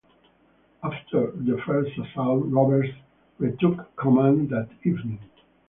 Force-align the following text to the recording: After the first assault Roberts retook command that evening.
After 0.83 1.29
the 1.29 1.61
first 1.63 1.95
assault 1.95 2.45
Roberts 2.47 2.89
retook 3.37 3.95
command 3.95 4.49
that 4.49 4.69
evening. 4.83 5.19